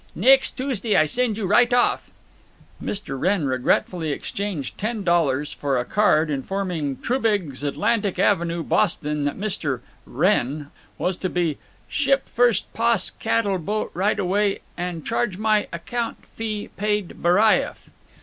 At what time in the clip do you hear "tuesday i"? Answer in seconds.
0.57-1.05